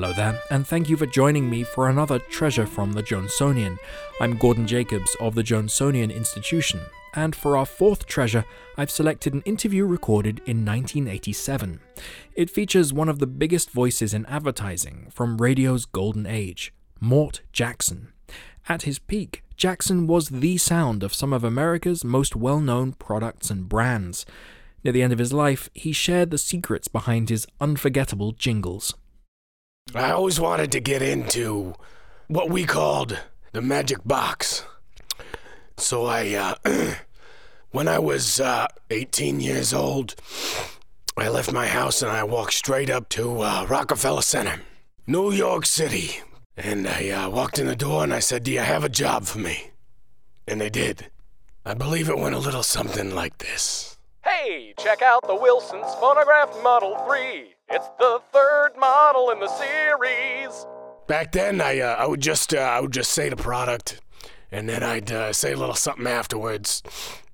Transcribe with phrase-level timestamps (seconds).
[0.00, 3.76] Hello there, and thank you for joining me for another treasure from the Johnsonian.
[4.18, 6.80] I'm Gordon Jacobs of the Johnsonian Institution,
[7.12, 8.46] and for our fourth treasure,
[8.78, 11.80] I've selected an interview recorded in 1987.
[12.34, 18.10] It features one of the biggest voices in advertising from radio's golden age, Mort Jackson.
[18.70, 23.50] At his peak, Jackson was the sound of some of America's most well known products
[23.50, 24.24] and brands.
[24.82, 28.94] Near the end of his life, he shared the secrets behind his unforgettable jingles.
[29.94, 31.74] I always wanted to get into
[32.28, 33.18] what we called
[33.52, 34.64] the magic box.
[35.76, 36.94] So I, uh,
[37.72, 40.14] when I was uh, 18 years old,
[41.16, 44.60] I left my house and I walked straight up to uh, Rockefeller Center,
[45.06, 46.20] New York City.
[46.56, 49.24] And I uh, walked in the door and I said, Do you have a job
[49.24, 49.70] for me?
[50.46, 51.10] And they did.
[51.64, 53.98] I believe it went a little something like this.
[54.42, 57.54] Hey, check out the Wilson's Phonograph Model 3.
[57.68, 60.66] It's the third model in the series.
[61.06, 64.00] Back then, I uh, I would just uh, I would just say the product,
[64.50, 66.82] and then I'd uh, say a little something afterwards,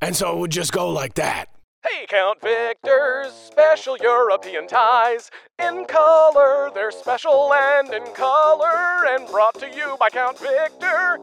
[0.00, 1.50] and so it would just go like that.
[1.86, 5.30] Hey, Count Victor's special European ties.
[5.58, 11.18] In color, they're special and in color, and brought to you by Count Victor.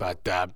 [0.00, 0.48] But uh,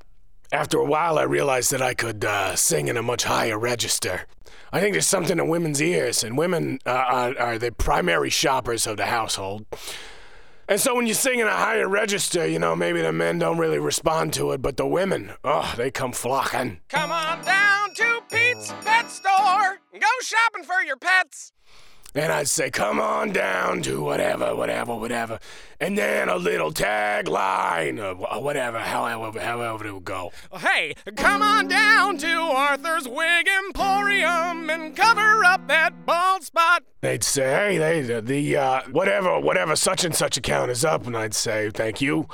[0.52, 4.26] after a while, I realized that I could uh, sing in a much higher register.
[4.72, 8.86] I think there's something in women's ears, and women uh, are, are the primary shoppers
[8.86, 9.64] of the household.
[10.68, 13.58] And so when you sing in a higher register, you know, maybe the men don't
[13.58, 16.80] really respond to it, but the women, oh, they come flocking.
[16.88, 19.78] Come on down to Pete's Pet Store.
[19.92, 21.52] Go shopping for your pets.
[22.16, 25.38] And I'd say, come on down to whatever, whatever, whatever.
[25.78, 30.32] And then a little tagline, or whatever, however, however it would go.
[30.56, 36.84] Hey, come on down to Arthur's Wig Emporium and cover up that bald spot.
[37.02, 41.06] They'd say, hey, they, the, the uh, whatever, whatever, such and such account is up.
[41.06, 42.28] And I'd say, thank you.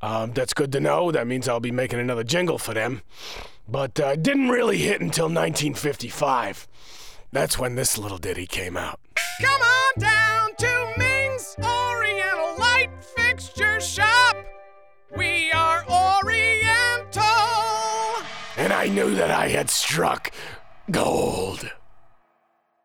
[0.00, 1.12] Um, that's good to know.
[1.12, 3.02] That means I'll be making another jingle for them.
[3.68, 6.66] But uh, it didn't really hit until 1955.
[7.32, 8.98] That's when this little ditty came out.
[9.40, 14.34] Come on down to Ming's Oriental Light Fixture Shop.
[15.14, 17.22] We are Oriental.
[18.56, 20.30] And I knew that I had struck
[20.90, 21.70] gold.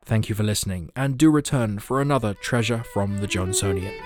[0.04, 3.98] Thank you for listening, and do return for another treasure from the Johnsonian.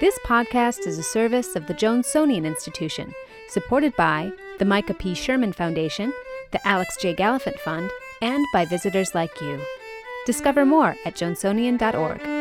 [0.00, 3.14] This podcast is a service of the Johnsonian Institution,
[3.48, 5.14] supported by the Micah P.
[5.14, 6.12] Sherman Foundation,
[6.50, 7.14] the Alex J.
[7.14, 7.90] Gallifant Fund,
[8.20, 9.58] and by visitors like you.
[10.26, 12.33] Discover more at johnsonian.org.